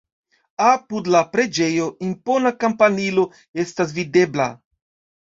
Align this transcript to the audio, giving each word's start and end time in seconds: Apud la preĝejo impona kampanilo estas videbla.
Apud 0.69 1.09
la 1.15 1.21
preĝejo 1.35 1.91
impona 2.09 2.55
kampanilo 2.65 3.29
estas 3.69 3.99
videbla. 4.03 4.53